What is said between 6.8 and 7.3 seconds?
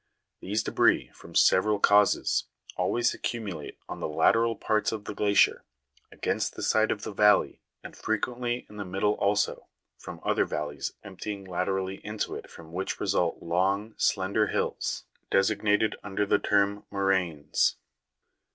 of the